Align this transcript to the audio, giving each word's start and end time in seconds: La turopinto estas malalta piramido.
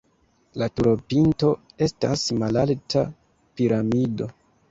La 0.61 0.67
turopinto 0.79 1.51
estas 1.89 2.25
malalta 2.45 3.05
piramido. 3.61 4.33